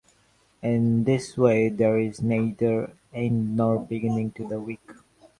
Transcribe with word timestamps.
In 0.63 1.03
this 1.03 1.37
way 1.37 1.69
there 1.69 1.99
is 1.99 2.23
neither 2.23 2.93
end 3.13 3.55
nor 3.55 3.77
beginning 3.85 4.31
to 4.31 4.47
the 4.47 4.59
week. 4.59 4.89